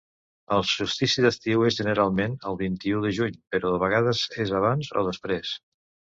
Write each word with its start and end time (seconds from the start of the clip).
El 0.53 0.61
solstici 0.69 1.25
d'estiu 1.25 1.65
és 1.67 1.77
generalment 1.81 2.33
el 2.53 2.57
vint-i-ú 2.63 3.03
de 3.05 3.13
juny, 3.19 3.37
però 3.57 3.75
de 3.77 3.83
vegades 3.85 4.25
és 4.47 4.57
abans 4.63 4.93
o 5.05 5.07
després. 5.13 5.55